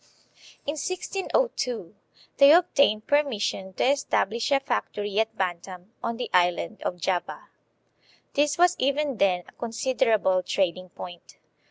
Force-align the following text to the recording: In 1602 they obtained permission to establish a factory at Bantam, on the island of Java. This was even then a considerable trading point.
In 0.65 0.77
1602 0.77 1.93
they 2.37 2.51
obtained 2.51 3.05
permission 3.05 3.73
to 3.73 3.85
establish 3.91 4.49
a 4.51 4.59
factory 4.59 5.19
at 5.19 5.37
Bantam, 5.37 5.93
on 6.01 6.17
the 6.17 6.27
island 6.33 6.81
of 6.81 6.97
Java. 6.99 7.49
This 8.33 8.57
was 8.57 8.75
even 8.79 9.17
then 9.17 9.43
a 9.47 9.51
considerable 9.51 10.41
trading 10.41 10.89
point. 10.89 11.37